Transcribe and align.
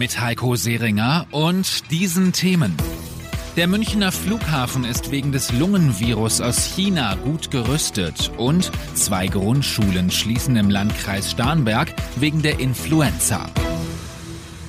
Mit 0.00 0.18
Heiko 0.18 0.56
Seringer 0.56 1.26
und 1.30 1.90
diesen 1.90 2.32
Themen. 2.32 2.74
Der 3.58 3.66
Münchner 3.66 4.12
Flughafen 4.12 4.84
ist 4.84 5.10
wegen 5.10 5.30
des 5.30 5.52
Lungenvirus 5.52 6.40
aus 6.40 6.64
China 6.64 7.16
gut 7.16 7.50
gerüstet 7.50 8.32
und 8.38 8.72
zwei 8.94 9.26
Grundschulen 9.26 10.10
schließen 10.10 10.56
im 10.56 10.70
Landkreis 10.70 11.30
Starnberg 11.32 11.92
wegen 12.16 12.40
der 12.40 12.60
Influenza. 12.60 13.50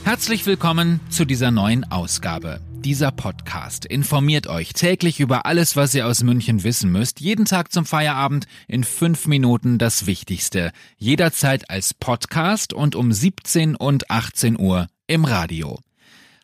Herzlich 0.04 0.46
willkommen 0.46 1.00
zu 1.10 1.24
dieser 1.24 1.50
neuen 1.50 1.90
Ausgabe. 1.90 2.60
Dieser 2.82 3.12
Podcast 3.12 3.86
informiert 3.86 4.48
euch 4.48 4.74
täglich 4.74 5.22
über 5.22 5.46
alles, 5.46 5.78
was 5.78 5.96
ihr 5.96 6.08
aus 6.08 6.24
München 6.24 6.66
wissen 6.66 6.92
müsst. 6.92 7.22
Jeden 7.22 7.46
Tag 7.46 7.72
zum 7.72 7.86
Feierabend 7.86 8.48
in 8.68 8.84
fünf 8.84 9.28
Minuten 9.28 9.78
das 9.78 10.08
Wichtigste. 10.08 10.74
Jederzeit 10.98 11.70
als 11.70 11.94
Podcast 11.94 12.74
und 12.74 12.96
um 12.96 13.14
17 13.14 13.78
und 13.78 14.12
18 14.12 14.60
Uhr 14.60 14.88
im 15.08 15.26
Radio. 15.26 15.80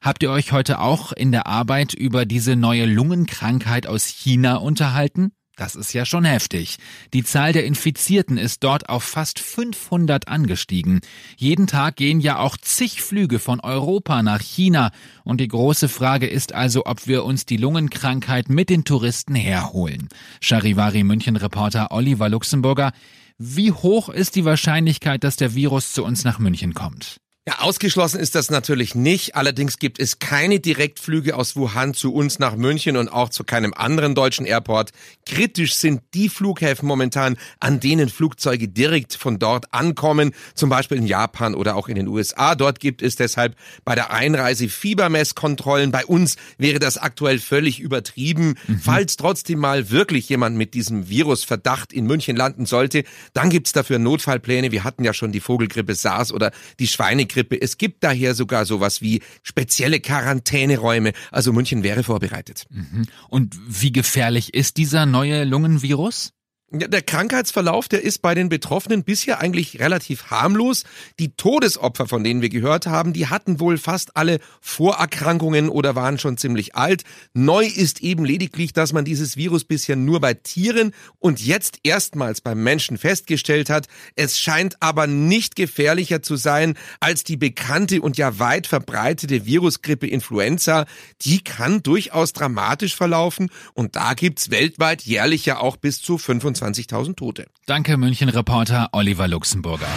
Habt 0.01 0.23
ihr 0.23 0.31
euch 0.31 0.51
heute 0.51 0.79
auch 0.79 1.11
in 1.11 1.31
der 1.31 1.47
Arbeit 1.47 1.93
über 1.93 2.25
diese 2.25 2.55
neue 2.55 2.85
Lungenkrankheit 2.85 3.87
aus 3.87 4.05
China 4.05 4.55
unterhalten? 4.55 5.31
Das 5.57 5.75
ist 5.75 5.91
ja 5.91 6.05
schon 6.05 6.23
heftig. 6.23 6.77
Die 7.13 7.23
Zahl 7.23 7.51
der 7.51 7.65
Infizierten 7.65 8.37
ist 8.37 8.63
dort 8.63 8.89
auf 8.89 9.03
fast 9.03 9.39
500 9.39 10.27
angestiegen. 10.27 11.01
Jeden 11.35 11.65
Tag 11.65 11.95
gehen 11.95 12.19
ja 12.19 12.37
auch 12.37 12.57
zig 12.57 13.01
Flüge 13.01 13.39
von 13.39 13.59
Europa 13.59 14.21
nach 14.21 14.39
China. 14.39 14.91
Und 15.23 15.41
die 15.41 15.47
große 15.47 15.89
Frage 15.89 16.27
ist 16.27 16.53
also, 16.53 16.85
ob 16.85 17.07
wir 17.07 17.25
uns 17.25 17.47
die 17.47 17.57
Lungenkrankheit 17.57 18.49
mit 18.49 18.69
den 18.69 18.83
Touristen 18.83 19.33
herholen. 19.33 20.09
Charivari 20.41 21.03
München 21.03 21.35
Reporter 21.35 21.91
Oliver 21.91 22.29
Luxemburger. 22.29 22.91
Wie 23.39 23.71
hoch 23.71 24.09
ist 24.09 24.35
die 24.35 24.45
Wahrscheinlichkeit, 24.45 25.23
dass 25.23 25.37
der 25.37 25.55
Virus 25.55 25.91
zu 25.91 26.03
uns 26.03 26.23
nach 26.23 26.37
München 26.37 26.75
kommt? 26.75 27.17
Ja, 27.47 27.59
ausgeschlossen 27.59 28.19
ist 28.19 28.35
das 28.35 28.49
natürlich 28.49 28.93
nicht. 28.93 29.37
Allerdings 29.37 29.79
gibt 29.79 29.99
es 29.99 30.19
keine 30.19 30.59
Direktflüge 30.59 31.33
aus 31.33 31.55
Wuhan 31.55 31.93
zu 31.93 32.13
uns 32.13 32.39
nach 32.39 32.57
München 32.57 32.97
und 32.97 33.07
auch 33.07 33.29
zu 33.29 33.45
keinem 33.45 33.73
anderen 33.73 34.15
deutschen 34.15 34.45
Airport. 34.45 34.91
Kritisch 35.25 35.75
sind 35.75 36.01
die 36.13 36.27
Flughäfen 36.27 36.85
momentan, 36.85 37.37
an 37.61 37.79
denen 37.79 38.09
Flugzeuge 38.09 38.67
direkt 38.67 39.15
von 39.15 39.39
dort 39.39 39.73
ankommen, 39.73 40.33
zum 40.55 40.69
Beispiel 40.69 40.97
in 40.97 41.07
Japan 41.07 41.55
oder 41.55 41.77
auch 41.77 41.87
in 41.87 41.95
den 41.95 42.09
USA. 42.09 42.53
Dort 42.53 42.81
gibt 42.81 43.01
es 43.01 43.15
deshalb 43.15 43.55
bei 43.85 43.95
der 43.95 44.11
Einreise 44.11 44.67
Fiebermesskontrollen. 44.67 45.91
Bei 45.91 46.05
uns 46.05 46.35
wäre 46.57 46.79
das 46.79 46.97
aktuell 46.97 47.39
völlig 47.39 47.79
übertrieben. 47.79 48.55
Mhm. 48.67 48.79
Falls 48.79 49.15
trotzdem 49.15 49.59
mal 49.59 49.89
wirklich 49.89 50.27
jemand 50.27 50.57
mit 50.57 50.73
diesem 50.73 51.07
Virusverdacht 51.07 51.93
in 51.93 52.07
München 52.07 52.35
landen 52.35 52.65
sollte, 52.65 53.05
dann 53.31 53.49
gibt's 53.49 53.71
dafür 53.71 53.99
Notfallpläne. 53.99 54.73
Wir 54.73 54.83
hatten 54.83 55.05
ja 55.05 55.13
schon 55.13 55.31
die 55.31 55.39
Vogelgrippe 55.39 55.95
SARS 55.95 56.33
oder 56.33 56.51
die 56.79 56.87
Schweinegrippe 56.87 57.36
Grippe. 57.37 57.61
Es 57.61 57.77
gibt 57.77 58.03
daher 58.03 58.33
sogar 58.33 58.65
sowas 58.65 59.01
wie 59.01 59.21
spezielle 59.43 59.99
Quarantäneräume. 59.99 61.13
Also 61.31 61.53
München 61.53 61.83
wäre 61.83 62.01
vorbereitet. 62.01 62.65
Mhm. 62.71 63.03
Und 63.29 63.55
wie 63.67 63.91
gefährlich 63.91 64.55
ist 64.55 64.77
dieser 64.77 65.05
neue 65.05 65.43
Lungenvirus? 65.43 66.33
Der 66.69 67.01
Krankheitsverlauf, 67.01 67.87
der 67.87 68.03
ist 68.03 68.21
bei 68.21 68.35
den 68.35 68.49
Betroffenen 68.49 69.05
bisher 69.05 69.39
eigentlich 69.39 69.79
relativ 69.79 70.25
harmlos. 70.31 70.83
Die 71.17 71.29
Todesopfer, 71.29 72.09
von 72.09 72.25
denen 72.25 72.41
wir 72.41 72.49
gehört 72.49 72.87
haben, 72.87 73.13
die 73.13 73.27
hatten 73.27 73.61
wohl 73.61 73.77
fast 73.77 74.17
alle 74.17 74.39
Vorerkrankungen 74.59 75.69
oder 75.69 75.95
waren 75.95 76.19
schon 76.19 76.37
ziemlich 76.37 76.75
alt. 76.75 77.03
Neu 77.33 77.65
ist 77.65 78.01
eben 78.01 78.25
lediglich, 78.25 78.73
dass 78.73 78.91
man 78.91 79.05
dieses 79.05 79.37
Virus 79.37 79.63
bisher 79.63 79.95
nur 79.95 80.19
bei 80.19 80.33
Tieren 80.33 80.93
und 81.19 81.39
jetzt 81.39 81.79
erstmals 81.83 82.41
beim 82.41 82.61
Menschen 82.61 82.97
festgestellt 82.97 83.69
hat. 83.69 83.87
Es 84.17 84.37
scheint 84.37 84.75
aber 84.81 85.07
nicht 85.07 85.55
gefährlicher 85.55 86.21
zu 86.21 86.35
sein 86.35 86.77
als 86.99 87.23
die 87.23 87.37
bekannte 87.37 88.01
und 88.01 88.17
ja 88.17 88.39
weit 88.39 88.67
verbreitete 88.67 89.45
Virusgrippe 89.45 90.07
Influenza. 90.07 90.85
Die 91.21 91.41
kann 91.45 91.81
durchaus 91.81 92.33
dramatisch 92.33 92.97
verlaufen 92.97 93.51
und 93.73 93.95
da 93.95 94.15
gibt's 94.15 94.51
weltweit 94.51 95.03
jährlich 95.03 95.45
ja 95.45 95.59
auch 95.59 95.77
bis 95.77 96.01
zu 96.01 96.17
25 96.17 96.56
25.000 96.61 97.15
Tote. 97.15 97.47
Danke, 97.65 97.97
München-Reporter 97.97 98.89
Oliver 98.91 99.27
Luxemburger. 99.27 99.87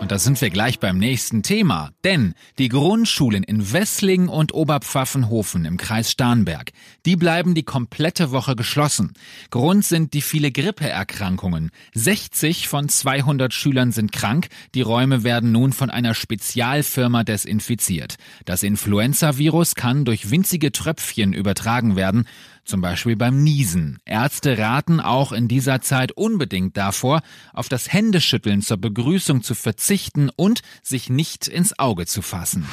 Und 0.00 0.12
da 0.12 0.18
sind 0.18 0.40
wir 0.40 0.50
gleich 0.50 0.78
beim 0.78 0.98
nächsten 0.98 1.42
Thema. 1.42 1.90
Denn 2.04 2.34
die 2.58 2.68
Grundschulen 2.68 3.42
in 3.42 3.72
Wesslingen 3.72 4.28
und 4.28 4.54
Oberpfaffenhofen 4.54 5.64
im 5.64 5.76
Kreis 5.76 6.12
Starnberg, 6.12 6.70
die 7.04 7.16
bleiben 7.16 7.54
die 7.54 7.64
komplette 7.64 8.30
Woche 8.30 8.54
geschlossen. 8.54 9.14
Grund 9.50 9.84
sind 9.84 10.14
die 10.14 10.22
viele 10.22 10.52
Grippeerkrankungen. 10.52 11.70
60 11.94 12.68
von 12.68 12.88
200 12.88 13.52
Schülern 13.52 13.90
sind 13.92 14.12
krank. 14.12 14.48
Die 14.74 14.82
Räume 14.82 15.24
werden 15.24 15.52
nun 15.52 15.72
von 15.72 15.90
einer 15.90 16.14
Spezialfirma 16.14 17.24
desinfiziert. 17.24 18.16
Das 18.44 18.62
Influenza-Virus 18.62 19.74
kann 19.74 20.04
durch 20.04 20.30
winzige 20.30 20.72
Tröpfchen 20.72 21.32
übertragen 21.32 21.96
werden 21.96 22.26
zum 22.66 22.80
Beispiel 22.80 23.16
beim 23.16 23.42
Niesen. 23.42 23.98
Ärzte 24.04 24.58
raten 24.58 25.00
auch 25.00 25.32
in 25.32 25.48
dieser 25.48 25.80
Zeit 25.80 26.12
unbedingt 26.12 26.76
davor, 26.76 27.22
auf 27.52 27.68
das 27.68 27.92
Händeschütteln 27.92 28.62
zur 28.62 28.76
Begrüßung 28.76 29.42
zu 29.42 29.54
verzichten 29.54 30.30
und 30.36 30.60
sich 30.82 31.08
nicht 31.08 31.48
ins 31.48 31.78
Auge 31.78 32.06
zu 32.06 32.22
fassen. 32.22 32.66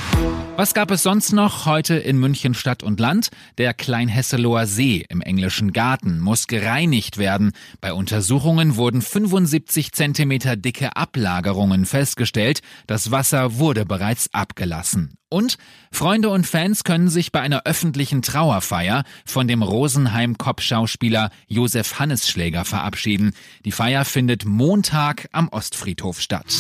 Was 0.55 0.73
gab 0.73 0.91
es 0.91 1.03
sonst 1.03 1.31
noch 1.31 1.65
heute 1.65 1.95
in 1.95 2.17
München 2.17 2.53
Stadt 2.53 2.83
und 2.83 2.99
Land? 2.99 3.29
Der 3.57 3.73
Kleinhesseloher 3.73 4.67
See 4.67 5.05
im 5.09 5.21
englischen 5.21 5.73
Garten 5.73 6.19
muss 6.19 6.47
gereinigt 6.47 7.17
werden. 7.17 7.53
Bei 7.81 7.93
Untersuchungen 7.93 8.75
wurden 8.75 9.01
75 9.01 9.91
Zentimeter 9.93 10.55
dicke 10.55 10.95
Ablagerungen 10.95 11.85
festgestellt. 11.85 12.61
Das 12.87 13.11
Wasser 13.11 13.57
wurde 13.57 13.85
bereits 13.85 14.33
abgelassen. 14.33 15.15
Und 15.33 15.57
Freunde 15.91 16.29
und 16.29 16.45
Fans 16.45 16.83
können 16.83 17.09
sich 17.09 17.31
bei 17.31 17.41
einer 17.41 17.63
öffentlichen 17.65 18.21
Trauerfeier 18.21 19.03
von 19.25 19.47
dem 19.47 19.63
Rosenheim-Kopfschauspieler 19.63 21.31
Josef 21.47 21.97
Hannesschläger 21.97 22.65
verabschieden. 22.65 23.33
Die 23.65 23.71
Feier 23.71 24.05
findet 24.05 24.45
Montag 24.45 25.29
am 25.31 25.49
Ostfriedhof 25.49 26.21
statt. 26.21 26.53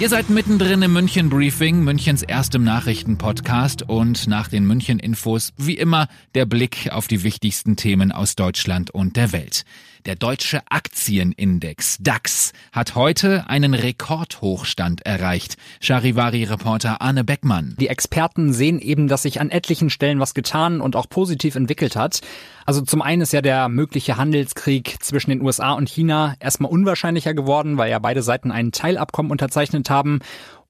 Ihr 0.00 0.10
seid 0.10 0.28
mittendrin 0.28 0.82
im 0.82 0.92
München 0.92 1.30
Briefing, 1.30 1.82
Münchens 1.82 2.22
erstem 2.22 2.62
Nachrichtenpodcast 2.62 3.88
und 3.88 4.26
nach 4.26 4.48
den 4.48 4.66
München 4.66 4.98
Infos 4.98 5.54
wie 5.56 5.78
immer 5.78 6.08
der 6.34 6.44
Blick 6.44 6.90
auf 6.92 7.08
die 7.08 7.22
wichtigsten 7.22 7.76
Themen 7.76 8.12
aus 8.12 8.36
Deutschland 8.36 8.90
und 8.90 9.16
der 9.16 9.32
Welt. 9.32 9.64
Der 10.08 10.16
deutsche 10.16 10.62
Aktienindex 10.70 11.98
DAX 12.00 12.54
hat 12.72 12.94
heute 12.94 13.46
einen 13.50 13.74
Rekordhochstand 13.74 15.04
erreicht. 15.04 15.58
Charivari-Reporter 15.82 17.02
Arne 17.02 17.24
Beckmann. 17.24 17.76
Die 17.78 17.88
Experten 17.88 18.54
sehen 18.54 18.80
eben, 18.80 19.08
dass 19.08 19.20
sich 19.20 19.38
an 19.38 19.50
etlichen 19.50 19.90
Stellen 19.90 20.18
was 20.18 20.32
getan 20.32 20.80
und 20.80 20.96
auch 20.96 21.10
positiv 21.10 21.56
entwickelt 21.56 21.94
hat. 21.94 22.22
Also 22.64 22.80
zum 22.80 23.02
einen 23.02 23.20
ist 23.20 23.34
ja 23.34 23.42
der 23.42 23.68
mögliche 23.68 24.16
Handelskrieg 24.16 24.96
zwischen 25.02 25.28
den 25.28 25.42
USA 25.42 25.72
und 25.72 25.90
China 25.90 26.36
erstmal 26.40 26.72
unwahrscheinlicher 26.72 27.34
geworden, 27.34 27.76
weil 27.76 27.90
ja 27.90 27.98
beide 27.98 28.22
Seiten 28.22 28.50
ein 28.50 28.72
Teilabkommen 28.72 29.30
unterzeichnet 29.30 29.90
haben. 29.90 30.20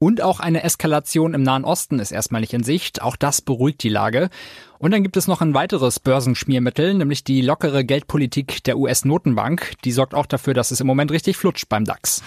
Und 0.01 0.21
auch 0.21 0.41
eine 0.41 0.65
Eskalation 0.65 1.35
im 1.35 1.43
Nahen 1.45 1.65
Osten 1.65 2.01
ist 2.01 2.11
erstmal 2.11 2.41
nicht 2.41 2.55
in 2.55 2.65
Sicht. 2.65 3.03
Auch 3.03 3.15
das 3.15 3.41
beruhigt 3.41 3.85
die 3.85 3.89
Lage. 3.89 4.31
Und 4.81 4.93
dann 4.93 5.03
gibt 5.03 5.17
es 5.17 5.27
noch 5.27 5.41
ein 5.41 5.55
weiteres 5.55 5.99
Börsenschmiermittel, 5.99 6.95
nämlich 6.95 7.25
die 7.25 7.41
lockere 7.41 7.85
Geldpolitik 7.85 8.63
der 8.63 8.79
US-Notenbank. 8.79 9.73
Die 9.85 9.91
sorgt 9.91 10.15
auch 10.15 10.27
dafür, 10.27 10.55
dass 10.55 10.71
es 10.71 10.81
im 10.81 10.87
Moment 10.87 11.11
richtig 11.11 11.37
flutscht 11.37 11.69
beim 11.69 11.85
DAX. 11.85 12.23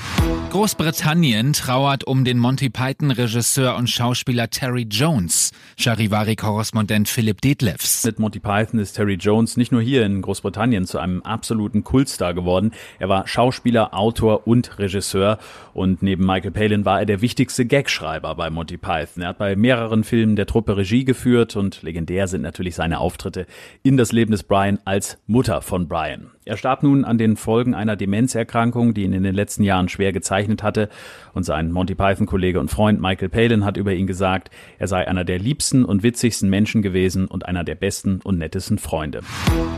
Großbritannien 0.51 1.53
trauert 1.53 2.03
um 2.03 2.25
den 2.25 2.37
Monty 2.37 2.69
Python-Regisseur 2.69 3.77
und 3.77 3.89
Schauspieler 3.89 4.49
Terry 4.49 4.85
Jones. 4.89 5.51
Charivari-Korrespondent 5.77 7.07
Philipp 7.07 7.39
Detlefs. 7.39 8.03
Mit 8.03 8.19
Monty 8.19 8.39
Python 8.39 8.81
ist 8.81 8.93
Terry 8.93 9.13
Jones 9.13 9.55
nicht 9.55 9.71
nur 9.71 9.81
hier 9.81 10.05
in 10.05 10.21
Großbritannien 10.21 10.85
zu 10.85 10.99
einem 10.99 11.21
absoluten 11.21 11.85
Kultstar 11.85 12.33
geworden. 12.33 12.71
Er 12.99 13.07
war 13.07 13.29
Schauspieler, 13.29 13.93
Autor 13.93 14.45
und 14.45 14.77
Regisseur. 14.77 15.37
Und 15.73 16.03
neben 16.03 16.25
Michael 16.25 16.51
Palin 16.51 16.83
war 16.83 16.99
er 16.99 17.05
der 17.05 17.21
wichtigste 17.21 17.65
Gagschreiber 17.65 18.35
bei 18.35 18.49
Monty 18.49 18.75
Python. 18.75 19.23
Er 19.23 19.29
hat 19.29 19.37
bei 19.37 19.55
mehreren 19.55 20.03
Filmen 20.03 20.35
der 20.35 20.47
Truppe 20.47 20.75
Regie 20.75 21.05
geführt 21.05 21.55
und 21.55 21.81
legendär 21.81 22.27
sind 22.27 22.40
natürlich 22.41 22.75
seine 22.75 22.99
Auftritte 22.99 23.45
in 23.83 23.97
das 23.97 24.11
Leben 24.11 24.31
des 24.31 24.43
Brian 24.43 24.79
als 24.85 25.17
Mutter 25.27 25.61
von 25.61 25.87
Brian. 25.87 26.31
Er 26.43 26.57
starb 26.57 26.81
nun 26.81 27.05
an 27.05 27.19
den 27.19 27.37
Folgen 27.37 27.75
einer 27.75 27.95
Demenzerkrankung, 27.95 28.95
die 28.95 29.03
ihn 29.03 29.13
in 29.13 29.21
den 29.21 29.35
letzten 29.35 29.61
Jahren 29.61 29.89
schwer 29.89 30.11
gezeichnet 30.11 30.63
hatte. 30.63 30.89
Und 31.33 31.43
sein 31.43 31.71
Monty 31.71 31.93
Python-Kollege 31.93 32.59
und 32.59 32.71
Freund 32.71 32.99
Michael 32.99 33.29
Palin 33.29 33.63
hat 33.63 33.77
über 33.77 33.93
ihn 33.93 34.07
gesagt, 34.07 34.49
er 34.79 34.87
sei 34.87 35.07
einer 35.07 35.23
der 35.23 35.37
liebsten 35.37 35.85
und 35.85 36.01
witzigsten 36.01 36.49
Menschen 36.49 36.81
gewesen 36.81 37.27
und 37.27 37.45
einer 37.45 37.63
der 37.63 37.75
besten 37.75 38.21
und 38.23 38.39
nettesten 38.39 38.79
Freunde. 38.79 39.21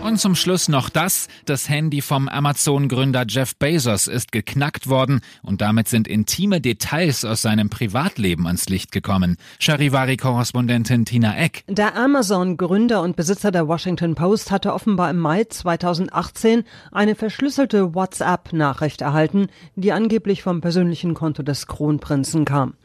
Und 0.06 0.22
zum 0.22 0.36
Schluss 0.36 0.70
noch 0.70 0.90
das. 0.90 1.28
Das 1.44 1.68
Handy 1.68 2.00
vom 2.00 2.30
Amazon-Gründer 2.30 3.26
Jeff 3.28 3.58
Bezos 3.58 4.08
ist 4.08 4.32
geknackt 4.32 4.88
worden 4.88 5.20
und 5.42 5.60
damit 5.60 5.90
sind 5.90 6.08
intime 6.08 6.62
Details 6.62 7.26
aus 7.26 7.42
seinem 7.42 7.70
Privatleben 7.70 8.48
ans 8.48 8.70
Licht 8.70 8.94
gekommen. 8.94 9.36
Charivari-Korrespondentin 9.60 11.04
Tina 11.04 11.36
Eck. 11.36 11.66
Der 11.68 11.98
Amazon-Gründer 11.98 13.02
und 13.02 13.18
Besitzer 13.18 13.52
der 13.52 13.68
Washington 13.68 14.16
Post 14.16 14.50
hatte 14.50 14.74
offenbar 14.74 15.10
im 15.10 15.18
Mai 15.18 15.44
2018 15.44 16.53
eine 16.92 17.16
verschlüsselte 17.16 17.96
WhatsApp-Nachricht 17.96 19.02
erhalten, 19.02 19.48
die 19.76 19.92
angeblich 19.92 20.44
vom 20.44 20.62
persönlichen 20.62 21.14
Konto 21.14 21.44
des 21.44 21.68
Kronprinzen 21.68 22.46
kam. 22.46 22.76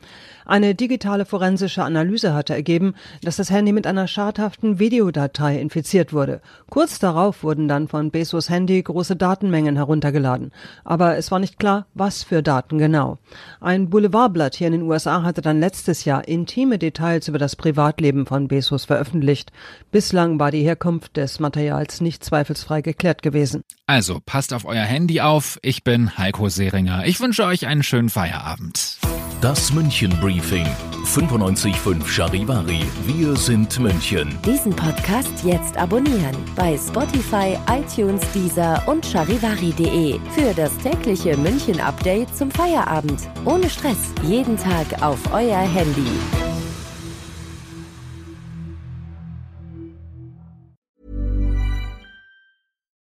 Eine 0.49 0.75
digitale 0.75 1.27
forensische 1.27 1.85
Analyse 1.85 2.33
hatte 2.33 2.55
ergeben, 2.55 2.95
dass 3.23 3.37
das 3.37 3.51
Handy 3.51 3.73
mit 3.73 3.87
einer 3.87 4.09
schadhaften 4.09 4.79
Videodatei 4.79 5.61
infiziert 5.61 6.15
wurde. 6.15 6.41
Kurz 6.71 6.99
darauf 6.99 7.43
wurden 7.43 7.69
dann 7.69 7.87
von 7.87 8.11
Bezos 8.11 8.49
Handy 8.49 8.83
große 8.83 9.15
Datenmengen 9.15 9.77
heruntergeladen. 9.77 10.53
Aber 10.85 11.19
es 11.19 11.31
war 11.31 11.39
nicht 11.39 11.59
klar, 11.59 11.87
was 11.93 12.23
für 12.23 12.43
Daten 12.43 12.79
genau. 12.79 13.19
Ein 13.61 13.91
Boulevardblatt 13.91 14.55
hier 14.55 14.69
in 14.69 14.73
den 14.73 14.83
USA 14.83 15.23
hatte 15.23 15.43
dann 15.43 15.61
letztes 15.61 16.07
Jahr 16.07 16.27
intime 16.27 16.79
Details 16.79 17.29
über 17.29 17.39
das 17.39 17.55
Privatleben 17.55 18.25
von 18.25 18.49
Bezos 18.49 18.87
veröffentlicht. 18.87 19.53
Bislang 19.93 20.41
war 20.41 20.51
die 20.51 20.63
Herkunft 20.63 21.19
des 21.19 21.41
Materials 21.41 22.01
nicht 22.01 22.25
zweifelsfrei 22.25 22.81
geklärt 22.81 23.21
gewesen. 23.21 23.61
Also 23.87 24.21
passt 24.25 24.55
auf 24.55 24.65
euer 24.65 24.85
Handy 24.85 25.21
auf. 25.21 25.59
Ich 25.61 25.85
bin 25.85 26.17
Heiko 26.17 26.49
Seringer. 26.49 27.05
Ich 27.05 27.21
wünsche 27.21 27.45
euch 27.45 27.67
einen 27.67 27.83
schönen 27.83 28.09
Feierabend. 28.09 28.99
Das 29.41 29.73
München 29.73 30.11
Briefing 30.21 30.67
95.5 31.05 32.05
Charivari. 32.09 32.83
Wir 33.07 33.37
sind 33.37 33.79
München. 33.79 34.37
Diesen 34.45 34.75
Podcast 34.75 35.33
jetzt 35.45 35.77
abonnieren 35.77 36.37
bei 36.57 36.77
Spotify, 36.77 37.57
iTunes, 37.71 38.21
Deezer 38.33 38.83
und 38.89 39.07
charivari.de 39.07 40.19
für 40.35 40.55
das 40.55 40.77
tägliche 40.79 41.37
München 41.37 41.79
Update 41.79 42.37
zum 42.37 42.51
Feierabend. 42.51 43.29
Ohne 43.45 43.71
Stress. 43.71 44.13
Jeden 44.25 44.57
Tag 44.57 45.03
auf 45.03 45.21
euer 45.33 45.61
Handy. 45.61 46.11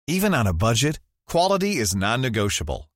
Even 0.06 0.34
on 0.34 0.46
a 0.46 0.52
budget, 0.52 1.00
quality 1.26 1.78
is 1.78 1.94
non-negotiable. 1.94 2.88